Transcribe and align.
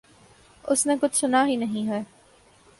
اس 0.63 0.85
نے 0.85 0.95
کچھ 1.01 1.15
سنا 1.15 1.45
ہی 1.47 1.55
نہیں 1.55 1.87
ہو۔ 1.87 2.01